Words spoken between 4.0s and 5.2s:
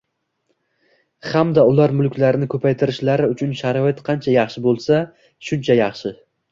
qancha yaxshi bo‘lsa,